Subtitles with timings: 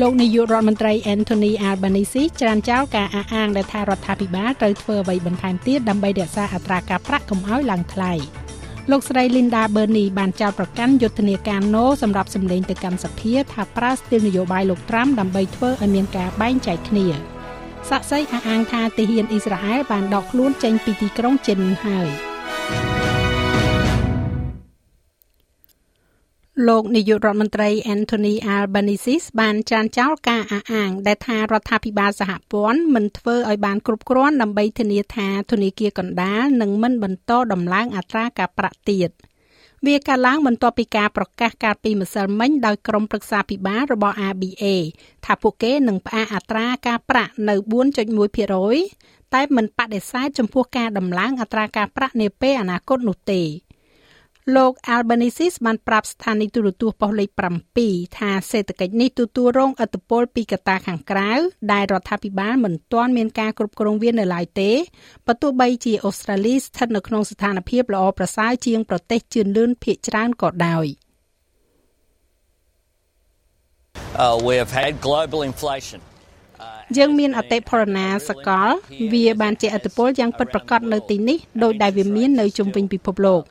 [0.00, 8.12] លោកនាយករដ្ឋមន្ត្រី Anthony Albanese ច្រានចោលការអះអាងដែលថារដ្ឋាភិបាលត្រូវធ្វើអ្វីបន្ថែមទៀតដើម្បីរក្សាអត្រាការប្រាក់កុំឲ្យឡើងថ្លៃ
[8.90, 17.06] លោកស្រី Linda Burney បានចោទប្រកាន់យុទ្ធនាការ No សម្រាប់សម្លេងទៅកាន់សភាថាប្រើស្ទីលនយោបាយលោកត្រាំដើម្បីធ្វើឲ្យមានការបែងចែកគ្នា
[17.90, 22.08] សាក់សីអះអាងថាទាហានអ៊ីស្រាអែលបានដកខ្លួនចេញពីទីក្រុងចិនហើយ
[26.68, 39.10] លោកនាយករដ្ឋមន្ត្រី Anthony Albanese បានចានចោលការអះអាង ដែលថារដ្ឋាភិបាលសហព័ន្ធមិនធ្វើឲ្យបានគ្រប់គ្រាន់ដើម្បីធានាថាធនាគារកណ្ដាលនឹងមិនបន្តដំឡើងអត្រាការប្រាក់ទៀត
[39.86, 44.64] វាកាលឡើងបន្ទាប់ពីការប្រកាសកាលពីម្សិលមិញដោយក្រុមប្រឹក្សាពិបាលរបស់ ABA
[45.24, 47.54] ថាពួកគេនឹងផ្អាកអត្រាការប្រាក់នៅ
[48.24, 53.42] 4.1%តែមិនបដិសេធចំពោះការដំឡើងអត្រាការប្រាក់នាពេលអនាគតនោះទេ
[54.52, 57.30] លោក Albanese បានប្រាប់ស្ថានីយទូរទស្សន៍ប៉ុស្តិ៍លេខ
[57.76, 61.30] 7ថាសេដ្ឋកិច្ចនេះទទួលរងឥទ្ធិពលពីកត្តាខាងក្រៅ
[61.72, 64.72] ដែលរដ្ឋាភិបាលមិនទាន់មានការគ្រប់គ្រងវានៅឡើយទេ
[65.26, 70.86] បើទោះបីជាអូស្ត្រាលីស្ថិតនៅក្នុងស្ថានភាពល្អប្រសើរជាងប្រទេសជឿនលឿនភាគច្រើនក៏ដោយ
[74.24, 76.00] Uh, we have had global inflation.
[76.98, 78.68] យើងមានអតិផរណាសកល
[79.12, 83.42] វាបានជាឥទ្ធិពលយ៉ាងពិតប្រាកដនៅទីនេះដោយដែលវាមាននៅជុំវិញពិភពលោក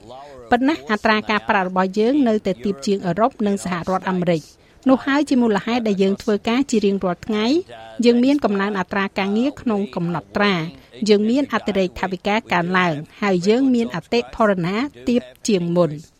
[0.52, 4.41] ប៉ុន្តែអត្រាការប្រាក់របស់យើងនៅតែទាបជាងអឺរ៉ុបនិងសហរដ្ឋអាមេរិក
[4.89, 7.45] នោះហើយជាមូលហេតុដែលយើងធ្វើការជារៀងរាល់ថ្ងៃ
[8.06, 10.53] យើងមានកំណើនអត្រាការងារក្នុងកំណត់ត្រា
[11.09, 14.75] យើងមានអតិរេកថវិកាកើនឡើង ហើយយើងមានអតិផរណា
[15.09, 15.91] ទាបជាងមុន។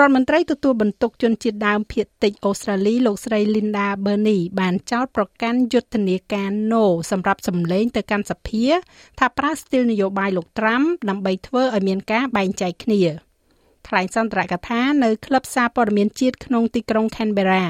[0.00, 8.66] រដ្ឋមន្ត្រីទទួលបន្ទុកជនជាតិដើមភាគតិចអូស្ត្រាលីលោកស្រី Linda Burney បានចោទប្រកាន់យុទ្ធនាការ No សម្រាប់សម្លេងទៅកាន់សភា
[9.18, 13.00] ថាប្រើស្ទីលនយោបាយលោកត្រាំដើម្បីធ្វើឲ្យមានការបែងចែកគ្នា
[13.88, 17.64] ថ្លែងសន្ទរកថានៅក្លឹបសារព័ត៌មានជាតិក្នុងទីក្រុង Canberra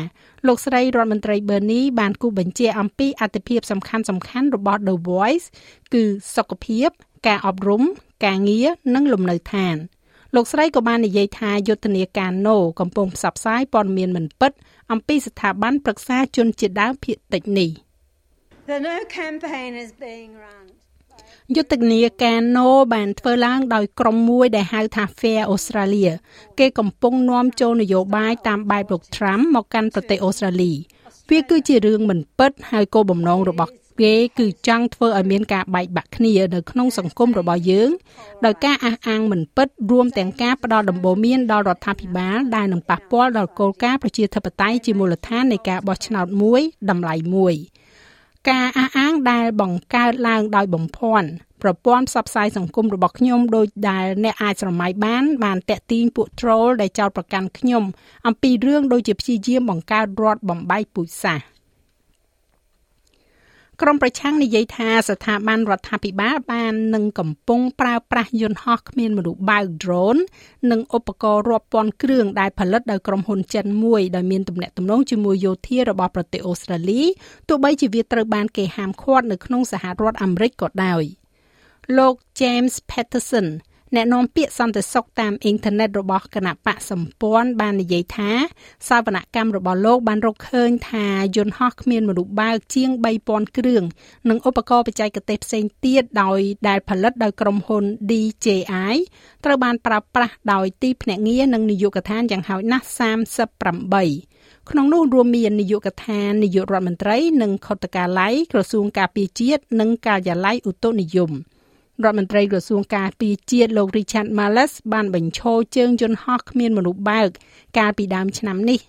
[0.47, 5.47] លោកស្រីរដ្ឋមន្ត្រី Bernie បានគូបញ្ជាអំពីអត្ថិភាពសំខាន់សំខាន់របស់ The Voice
[5.95, 6.05] គឺ
[6.37, 6.89] សុខភាព
[7.27, 7.83] ការអប់រំ
[8.25, 9.77] ការងារនិងលំនៅឋាន។
[10.37, 14.53] លោកស្រីក៏បាននិយាយថាយុទ្ធនាការ No កំពុងផ្សព្វផ្សាយព័ត៌មានមិនពិត
[14.93, 17.71] អំពីស្ថាប័នប្រឹក្សាជនជាតិដើមភាគតិចនេះ
[18.71, 20.65] The No campaign is being run
[21.57, 26.13] យុទ្ធនាការ No បានធ្វើឡើងដោយក្រុមមួយដែលហៅថា Fair Australia
[26.59, 30.73] គេកំពុងនាំចូលនយោបាយតាមបែបលោក Trump មកកាន់ប្រទេសអូស្ត្រាលី
[31.31, 37.91] វាគឺជារឿងមិនពិតហើយគោលបំណងរបស់គេគឺចង់ធ្វើឲ្យមានការបែកបាក់គ្នានៅក្នុងសង្គមរបស់យើង
[38.45, 47.55] ដោយការអះអាងមិនពិតរួមទាំងការផ្ដល់ដំបូន្មានដល់រដ្ឋាភិបាលដែលនឹងប៉ះពាល់ដល់គោលការណ៍ប្រជាធិបតេយ្យជាមូលដ្ឋាននៃការបោះឆ្នោតមួយតម្លៃមួយ
[48.51, 51.29] ការអះអាងដែលបង្កើតឡើងដោយបំភាន់
[51.63, 57.85] ប្រព័ន្ធផ្សព្វផ្សាយសង្គមរបស់ខ្ញុំដោយដែលអ្នកអាចស្រមៃបានបានតាក់ទាញពួក troll ដែលចោទប្រកាន់ខ្ញុំ
[58.27, 61.54] អំពីរឿងដូចជាព្យាយាមបង្កើតរដ្ឋបំបែកពូជសាសន៍
[63.83, 70.21] ក្រមប្រឆាំងនិយាយថាស្ថាប័នរដ្ឋាភិបាលបាននឹងកំពុងប្រើប្រាស់យន្តហោះគ្មានមនុស្សបើក drone
[70.71, 77.03] និងឧបករណ៍រាប់ពាន់គ្រឿងដែលផលិតដោយក្រុមហ៊ុនចិនមួយដែលមានទំនាក់ទំនងជាមួយយោធារបស់ប្រទេសអូស្ត្រាលី
[77.49, 81.03] ទោះបីជាវាត្រូវបានគេហាមឃាត់នៅក្នុងសហរដ្ឋអាមេរិកក៏ដោយ
[81.99, 83.47] លោក James Patterson
[83.97, 88.31] អ្នកនាំពាក្យសន្តិសុខតាមអ៊ីនធឺណិតរបស់គណៈបកសម្ព័ន្ធបាននិយាយថា
[88.89, 91.07] សវនកម្មរបស់លោកបានរកឃើញថា
[91.37, 92.91] យន្តហោះគ្មានមនុស្សបើកជាង
[93.25, 93.83] 3000គ្រឿង
[94.29, 98.95] និងឧបករណ៍បច្ចេកទេសផ្សេងទៀតដោយដែលផលិតដោយក្រុមហ៊ុន DJI
[99.45, 102.87] ត្រូវបានប្រើប្រាស់ដោយទីភ្នាក់ងារនិងនាយកដ្ឋានយ៉ាងហោចណាស់
[103.99, 111.33] 38ក្នុងនោះរួមមាននាយកដ្ឋាននាយករដ្ឋមន្ត្រីនិងខុទ្ទកាល័យក្រសួងការពារជាតិនិងការិយាល័យឧតុនិយម។
[112.03, 117.29] រដ្ឋមន្ត្រីក្រសួងការពារជាតិលោក Richard Marles បានបញ្ឈរជើងយន្តហោះគ្មានមនុស្សបើក
[117.79, 118.81] កាលពីដើមឆ្នាំនេះ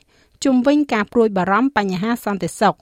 [0.43, 2.75] ជុំវិញការព្រួយបារម្ភបញ្ហាសន្តិសុខ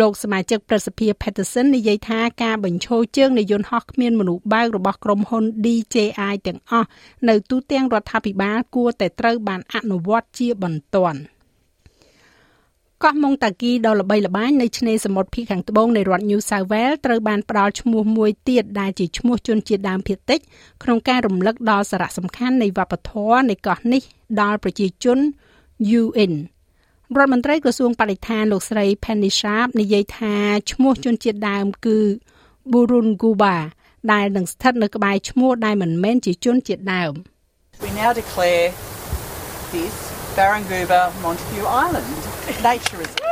[0.00, 6.88] លោកសមាជិកប្រសិទ្ធិ Peterson និយាយថាការបញ្ឈរជើងនៃយន្តហោះគ្មានមនុស្សបើករបស់ក្រុមហ៊ុន DJI ទាំងអស់
[7.28, 11.18] នៅទូទាំងរដ្ឋាភិបាលគួរតែត្រូវបានអនុវត្តជាបន្ទាន់។
[13.04, 20.40] កោះម៉ុងតាគីដ៏ល្បីល្បាញនៅឆ្នេរសមុទ្រភាគខាងត្បូងនៃរដ្ឋ New South Wales ត្រូវបានផ្ដល់ឈ្មោះមួយទៀតដែលជាឈ្មោះជនជាតិដើមភាគតិច
[20.82, 24.02] ក្នុងការរំលឹកដល់សារៈសំខាន់នៃវប្បធម៌នៃកោះនេះ
[24.40, 25.18] ដល់ប្រជាជន
[26.00, 26.32] UN
[27.16, 30.34] រដ្ឋមន្ត្រីក្រសួងបរិស្ថានលោកស្រី Penny Sharp និយាយថា
[30.72, 31.98] ឈ្មោះជនជាតិដើមគឺ
[32.72, 33.56] Burunguba
[34.12, 37.12] ដែលនឹងស្ថិតនៅក្បែរឈ្មោះដែលមិនមែនជាជនជាតិដើម
[37.82, 38.66] We now declare
[39.74, 39.94] this
[40.36, 43.30] Baranguba Montague Island nature reserve.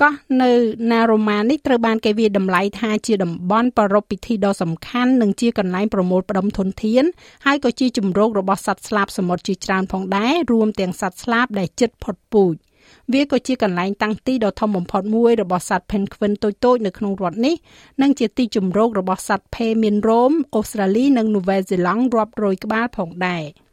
[0.00, 0.52] កោះនៅ
[0.90, 7.04] Naroma នេះត្រូវបានគេវាយតម្លៃថាជាតំបន់ប្រារព្ធពិធីដ៏សំខាន់និងជាកន្លែងប្រមូលផ្ដុំធនធាន
[7.46, 12.54] ហើយក៏ជាជំរករបស់សត្វស្លាបសមុទ្រជាច្រើនផងដែររួមទាំងសត្វស្លាបដែលជិតផុតពូជ
[13.12, 17.54] វាក៏ជាកន្លែងតាំងទីដ៏ធំបំផុតមួយរបស់សត្វ Penguin តូចៗនៅក្នុងរដ្ឋនេះ
[18.02, 23.44] និងជាទីជម្រករបស់សត្វភេមានរោមអូស្ត្រាលីនិងនូវែលសេឡង់រាប់រយក្បាលផងដែរ។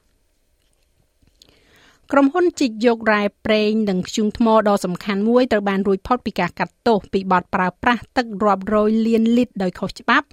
[2.14, 10.28] ក្រុមហ៊ុនជីកយករ៉ែប្រេងនិងធ្យូងថ្មដ៏សំខាន់មួយត្រូវបានរួចផុតពីការកាត់ទោសពីបទប្រើប្រាស់ទឹករាប់រយលានលីត្រដោយខុសច្បាប់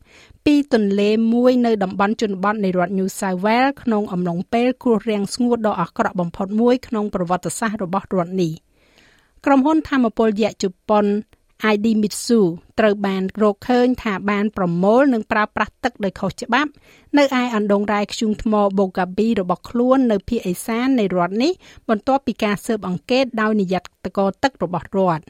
[0.45, 8.53] ពីទន្លេមួយនៅតំបន់ជនបទនៃរដ្ឋ New South Wales ក្នុងអំឡុងពេលគ្រោះរាំងស្ងួតដ៏អាក្រក់បំផុតមួយក្នុងប្រវត្តិសាស្ត្ររបស់រដ្ឋនេះ
[9.45, 11.05] ក្រុមហ៊ុនធម្មពលយៈជប៉ុន
[11.73, 12.41] ID Mitsu
[12.79, 16.71] ត្រូវបានរកឃើញថាបានប្រមូលនិងប្រើប្រាស់ទឹកដោយខុសច្បាប់
[17.19, 21.53] នៅឯអណ្ដូងរ៉ែធ្យូងថ្ម Bogabi របស់ខ្លួននៅភូមិឦសាននៃរដ្ឋនេះ
[21.89, 25.25] បន្ទាប់ពីការស៊ើបអង្កេតដោយនាយកតកទឹករបស់រដ្ឋ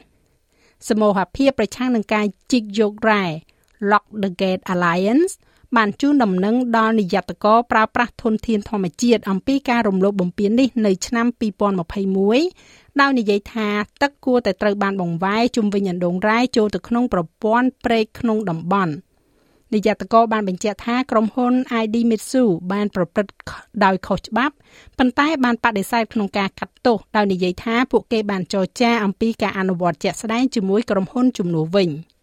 [0.89, 3.23] សមូហភាពប្រឆាំងនឹងការជីកយករ៉ែ
[3.91, 5.33] Lock the Gate Alliance
[5.75, 11.27] បានជូនដំណឹងដល់នាយកតកប្រើប្រាស់ធនធានធម្មជាតិអំពីការរំលោភបំពាននេះនៅឆ្នាំ
[12.33, 13.69] 2021ដោយនិយាយថា
[14.01, 18.93] ទឹកគួរតែត្រូវបានបង្វែរជុំវិញអណ្ដូងរ៉ែចូលទៅក្នុងប្រព័ន្ធព្រែកក្នុងតំបន់
[19.73, 21.53] នាយកតកបានបញ្ជាក់ថាក្រុមហ៊ុន
[21.83, 23.33] ID Mitsu បានប្រព្រឹត្ត
[23.83, 24.53] ដោយខុសច្បាប់
[24.97, 31.89] ប៉ុន្តែបានបដិសេធក្នុងការកាត់ទោសដោយនិយាយថាពួកគេបានចរចាអំពីការអនុវត្តជាក់ស្ដែងជាមួយក្រុមហ៊ុនជំនួសវិញ។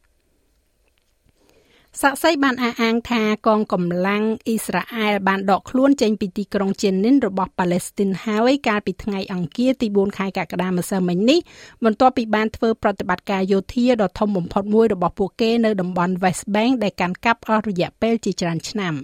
[2.00, 11.38] សាក់សីបានអះអាងថាកងកម្លាំងអ៊ីស្រាអែលបានដកខ្លួនចេញពីទីក្រុងជេនីនរបស់ប៉ាឡេស្ទីនហើយកាលពីថ្ងៃអង្គារទី4ខែកក្កដាម្សិលមិញនេះ
[11.84, 18.94] បន្ទាប់ពីបានធ្វើប្រតិបត្តិការយោធាដ៏ធំបំផុតមួយរបស់ពួកគេនៅតំបន់ West Bank ដែលកាន់កាប់អស់រយៈពេលជាច្រើនឆ្នាំ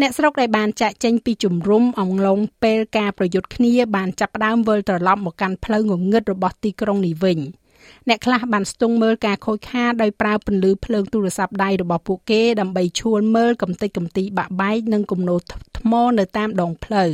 [0.00, 7.40] អ្នកស្រុកដែលបានចាក់ចេញពីជំរំអង្លងពេលការប្រយុទ្ធគ្នាបានចាប់ផ្ដើមវិលត្រឡប់មកកាន់ផ្លូវងងឹតរបស់ទីក្រុងនេះវិញ។
[8.08, 15.38] អ្នកខ្លះបានស្ទង់មើលការខូចខាតដោយប្រើពន្លឺភ្លើងទូរស័ព្ទដៃរបស់ពួកគេដើម្បីឈួលមើលកំទេចកំទីបាក់បែកនិងគំនរ
[15.78, 17.10] ថ្មនៅតាមដងផ្លូវ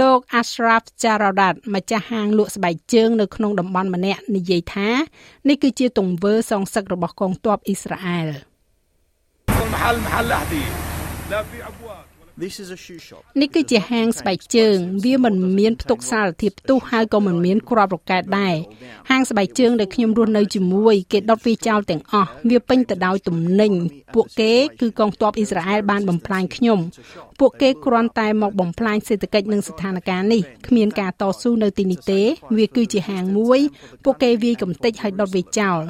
[0.00, 4.88] លោក Ashraf Jaradat ម្ចាស់ហាងលក់ស្បែកជើងនៅក្នុងតំបន់ម្នាក់និយាយថា
[5.48, 8.28] នេះគឺជាទង្វើសងសឹករបស់កងទ័ពអ៊ីស្រាអែល
[13.40, 18.54] នេះគឺជាហាងស្បែកជើង វាមិនមានផ្ទុកសារធាតុផ្ទុះហើយក៏មិនមានគ្រាប់រ៉ុកែតដែរ
[19.10, 23.72] ហាងស្បែកជើងដែលខ្ញុំរស់នៅជាមួយគេដុតវាចោលទាំងអស់វាពេញទៅដោយទំនិញ
[24.14, 26.78] ពួកគេគឺកងទ័ពអ៊ីស្រាអែលបានបំផ្លាញខ្ញុំ
[27.40, 32.20] ពួកគេគ្រាន់តែមកបំផ្លាញសេដ្ឋកិច្ចនិងស្ថានភាពនេះគ្មានការតស៊ូនៅទីនេះទេ
[32.56, 33.60] វាគឺជាហាងមួយ
[34.04, 35.80] ពួកគេវាយកំទេចហើយដុតវាចោល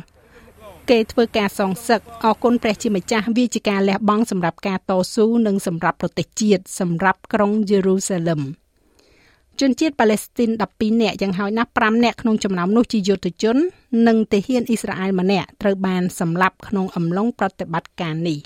[0.90, 8.40] គេធ្វើការសងសឹកអរគុណព្រះជាម្ចាស់វាជាការលះបង់សម្រាប់ការតស៊ូនិងសម្រាប់ប្រទេសជាតិសម្រាប់ក្រុងយេរូសាឡឹម
[9.60, 13.56] ជនជាតិប៉ាឡេស្ទីន12នាក់យ៉ាងហោចណាស់5នាក់ក្នុងចំណោមនោះជាយុទ្ធជន
[14.06, 18.38] និងទាហានអ៊ីស្រាអែលម្នាក់ត្រូវបានសម្លាប់ក្នុងអំឡុងប្រតិបត្តិការនេះ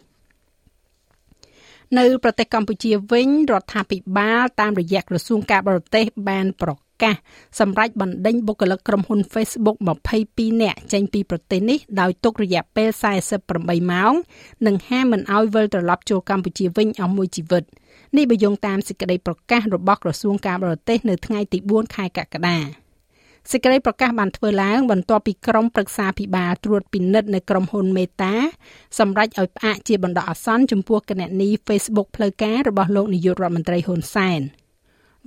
[1.99, 6.70] នៅប្រទេសកម្ពុជាវិញរដ្ឋាភិបាលតាមរយៈក្រសួងការបរទេសបានប្រ
[7.03, 7.15] កាស
[7.61, 9.77] សម្រាប់បណ្ដេញបុគ្គលិកក្រុមហ៊ុន Facebook
[10.21, 12.89] 22នាក់ចេញពីប្រទេសនេះដោយទុករយៈពេល
[13.41, 14.13] 48ម៉ោង
[14.67, 17.65] និងហាមមិនឲ្យវិលត្រឡប់ចូលកម្ពុជាវិញអស់មួយជីវិត
[18.17, 22.59] នេះបើយោងតាមសេចក្តីប្រកាសរបស់ក្រសួងការបរទេសនៅថ្ងៃទី4ខែកក្កដា
[23.51, 28.35] សេចក្តីប្រកាសបានធ្វើឡើងបន្ទាប់ពីក្រុមប្រឹក្សាភិបាលត្រួតពិនិត្យនៅក្រុមហ៊ុនមេតា
[28.99, 34.43] សម្រេចឲ្យផ្អាកជាបណ្ដោះអាសន្នចំពោះគណនី Facebook ផ្លូវការរបស់លោកនាយករដ្ឋមន្ត្រីហ៊ុនសែន។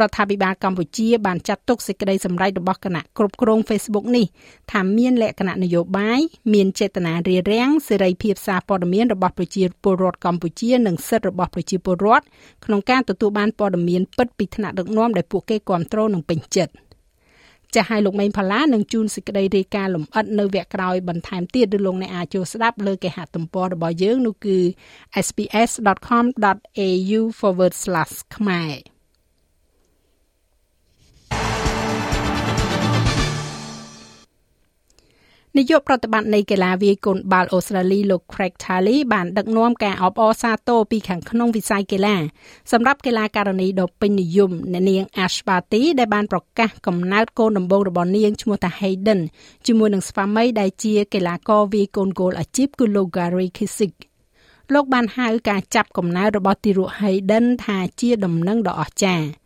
[0.01, 4.25] រដ្ឋាភិបាលកម្ពុជាបានចាត់ទុកសេចក្តីសម្រេចរបស់គណៈគ្រប់គ្រង Facebook នេះ
[4.71, 6.19] ថាមានលក្ខណៈនយោបាយ
[6.53, 12.25] មានចេតនារារាំងសេរីភាពសារព័ត៌មានរបស់ប្រជាពលរដ្ឋកម្ពុជានិងសិទ្ធិរបស់ប្រជាពលរដ្ឋ
[12.65, 16.73] ក្នុងការទទួលបានព័ត៌មានពិតពីថ្នាក់ដឹកនាំដែលពួកគេគ្រប់គ្រងនិងពេញចិត្ត
[17.75, 24.57] ចាស់ឲ្យលោកមេងផល្លានឹងជូនសេចក្តីរាយការណ៍លម្អិតនៅវគ្គក្រោយបន្ថែមទៀតឬលោកអ្នកអាចចូលស្ដាប់លើគេហទំព័ររបស់យើងនោះគឺ
[25.27, 27.21] sps.com.au/
[28.35, 28.92] ខ្មែរ
[35.57, 42.15] នាយកប្រតិបត្តិនៃកីឡាវាយកូនបាល់អូស្ត្រាលីលោក Craig Tiley បានដឹកនាំការអបអរសាទរពីខាងក្នុងវិស័យកីឡា
[42.72, 49.22] សម្រាប់កីឡាករនីដ៏ពេញនិយមអ្នកនាង Ash Barty ដែលបានប្រកាសកំណើតកូនដំបូងរបស់នាងឈ្មោះថា Hayden
[49.65, 53.95] ជាមួយនឹងស្វាមីដែលជាកីឡាករវាយកូនគោលអាជីពគឺលោក Gary Kissick
[54.74, 59.42] លោកបានហៅការចាប់កំណើតរបស់ទារក Hayden ថាជាដំណឹងដ៏អស្ចារ្យ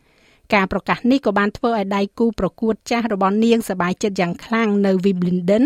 [0.54, 5.66] ការប្រកាសនេះក៏បានធ្វើឲ្យដៃគូប្រកួតចាស់របស់នាងសប្បាយចិត្តយ៉ាងខ្លាំងនៅ Wimbledon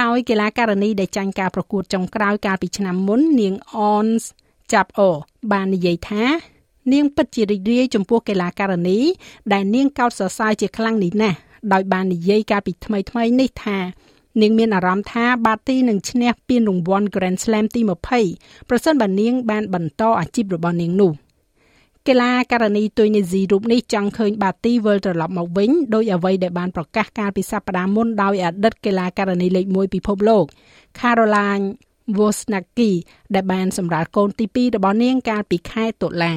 [0.00, 3.54] ដោយកីឡាការិនីដែលចាញ់ការប្រកួតចុងក្រោយកាលពីឆ្នាំមុននាង
[3.92, 4.22] Ons
[4.70, 5.14] Jabeur
[5.52, 6.24] បាននិយាយថា
[6.92, 8.98] នាងពិតជារីករាយចំពោះកីឡាការិនី
[9.52, 11.36] ដែលនាងកោតសរសើរជាខ្លាំងនេះណាស់
[11.72, 13.78] ដោយបាននិយាយកាលពីថ្មីៗនេះថា
[14.42, 17.80] នាងមានអារម្មណ៍ថាបាទីនឹងឈ្នះពានរង្វាន់ Grand Slam ទី
[18.24, 21.12] 20ប្រសិនបើនាងបានបន្តអាជីពរបស់នាងនោះ
[22.08, 30.44] កីឡាករនីទុយនេស៊ីរូបនេះចង់ឃើញបាទីវិលត្រឡប់មកវិញដោយអ្វីដែលបានប្រកាសកាលពីសប្តាហ៍មុនដោយអតីតកីឡាករនីលេខ1ពិភពលោក
[31.00, 31.66] Caroline
[32.18, 32.92] Wozniacki
[33.34, 36.34] ដែលបានសម្រាលកូនទី2របស់នាងកាលពីខែតុលា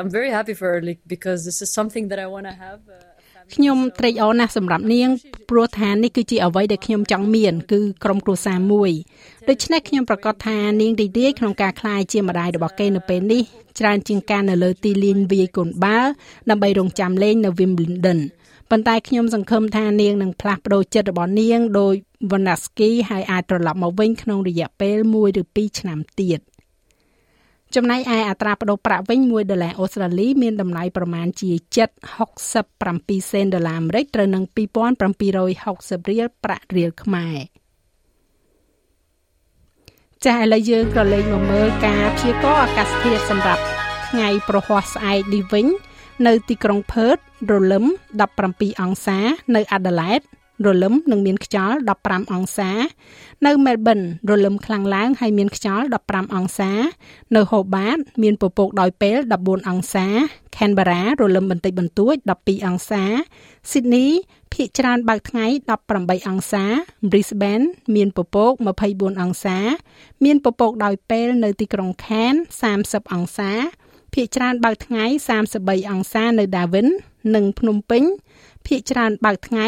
[0.00, 2.80] I'm very happy for her like, because this is something that I want to have
[2.98, 3.11] uh,
[3.54, 5.08] ខ្ញុំត្រេកអរណាស់សម្រាប់នាង
[5.50, 8.90] ព្រោះថានេះគឺជាអ្វីដែលខ្ញុំចង់មាន គឺក្រុមគ្រួសារមួយ
[9.48, 13.42] ដូច្នេះខ្ញុំប្រកាសថានាងរីករាយក្នុងការក្លាយជាម្ដាយរបស់គេនៅពេលនេះ
[13.78, 16.10] ច្រើនជាងការនៅលើទីលានវាយកូនបាល់
[16.50, 18.20] ដើម្បីរងចាំលេងនៅ Wimbledon
[18.70, 21.94] ប៉ុន្តែខ្ញុំសង្ឃឹមថានាងនឹងផ្លាស់ប្ដូរចិត្តរបស់នាងដោយ
[22.30, 26.40] Vanaski ហើយអាចត្រឡប់មកវិញក្នុងរយៈពេល1ឬ2ឆ្នាំទៀត
[27.76, 31.50] ចំណែកឯអត្រាប្តូរប្រាក់វិញ1ដុល្លារអូស្ត្រាលីមានតម្លៃប្រមាណជា
[32.40, 37.36] 7.67សេនដុល្លារអាមេរិកត្រូវនឹង2760រៀលប្រាក់រៀលខ្មែរ
[40.24, 43.62] ចា៎ឥឡូវយើងក៏លេខមកមើលការព្យាករណ៍អាកាសធាតុសម្រាប់
[44.08, 45.66] ថ្ងៃប្រហ័សស្អែកនេះវិញ
[46.26, 47.16] នៅទីក្រុងផឺត
[47.50, 47.84] រលឹម
[48.32, 49.18] 17អង្សា
[49.56, 50.20] នៅអាដាលេដ
[50.66, 52.70] រលឹមនិងមានខ្យល់15អង្សា
[53.46, 53.98] នៅមែលប៊ន
[54.30, 56.70] រលឹមខ្លាំងឡើងហើយមានខ្យល់15អង្សា
[57.36, 60.06] នៅហូបាត មានពពកដោយពេល14អង្សា
[60.56, 63.04] Canberra រលឹមបន្តិចបន្តួច12អង្សា
[63.70, 64.10] Sydney
[64.52, 65.46] ភាគច្រើនបើកថ្ងៃ
[65.86, 66.64] 18អង្សា
[67.10, 68.52] Brisbane មានពពក
[68.86, 69.58] 24អង្សា
[70.24, 72.42] មានពពកដោយពេលនៅទីក្រុង Cairns
[72.78, 73.52] 30អង្សា
[74.14, 75.04] ភាគច្រើនបើកថ្ងៃ
[75.48, 76.88] 33អង្សានៅ Darwin
[77.34, 78.02] និងភ្នំពេញ
[78.68, 79.66] ភាគច្រើនបើកថ្ងៃ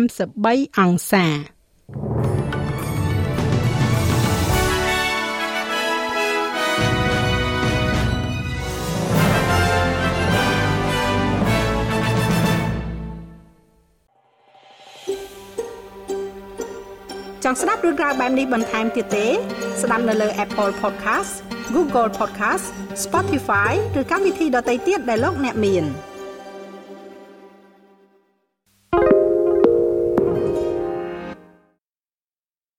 [0.00, 1.26] 33អង្សា
[17.44, 19.26] ចង់ស្ដាប់រឿងរ៉ាវបែបនេះបន្ថែមទៀតទេ
[19.82, 21.32] ស្ដាប់នៅលើ Apple Podcast
[21.74, 22.64] Google Podcast
[23.04, 25.86] Spotify ឬកម្មវិធីដទៃទៀតដែលលោកអ្នកមាន។